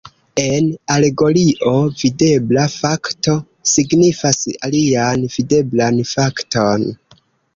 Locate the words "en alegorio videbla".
0.41-2.63